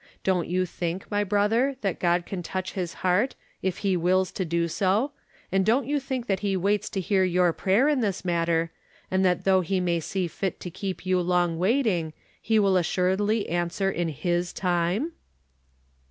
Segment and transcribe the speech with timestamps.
[0.23, 4.43] Don't you think, my brother, that God can touch his heart, if he wills to
[4.43, 5.11] do so,
[5.51, 8.71] and don't you think that he waits to hear your prayer in this matter,
[9.11, 13.47] and that though he may see fit to keep you long waiting, he will assuredly
[13.47, 15.11] answer in Ms time